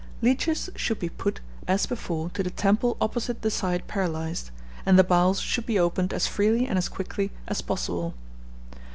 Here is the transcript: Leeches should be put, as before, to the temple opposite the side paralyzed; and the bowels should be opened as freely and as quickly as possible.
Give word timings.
Leeches 0.23 0.67
should 0.75 0.97
be 0.97 1.09
put, 1.09 1.41
as 1.67 1.85
before, 1.85 2.31
to 2.31 2.41
the 2.41 2.49
temple 2.49 2.97
opposite 2.99 3.43
the 3.43 3.51
side 3.51 3.85
paralyzed; 3.87 4.49
and 4.83 4.97
the 4.97 5.03
bowels 5.03 5.39
should 5.39 5.67
be 5.67 5.77
opened 5.77 6.11
as 6.11 6.25
freely 6.25 6.67
and 6.67 6.79
as 6.79 6.89
quickly 6.89 7.29
as 7.47 7.61
possible. 7.61 8.15